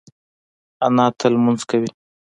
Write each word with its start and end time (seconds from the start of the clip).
انا 0.85 1.05
تل 1.19 1.31
لمونځ 1.33 1.61
کوي 1.69 1.89